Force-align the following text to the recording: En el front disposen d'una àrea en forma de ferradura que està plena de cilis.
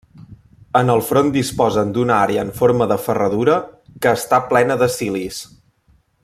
En 0.79 0.87
el 0.93 1.01
front 1.09 1.27
disposen 1.35 1.91
d'una 1.97 2.15
àrea 2.29 2.45
en 2.45 2.49
forma 2.61 2.87
de 2.93 2.97
ferradura 3.03 3.59
que 4.07 4.15
està 4.21 4.41
plena 4.55 4.79
de 4.85 4.89
cilis. 4.99 5.43